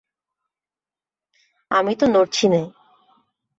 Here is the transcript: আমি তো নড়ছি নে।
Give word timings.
আমি 1.71 1.93
তো 1.95 2.05
নড়ছি 2.07 2.45
নে। 2.47 2.61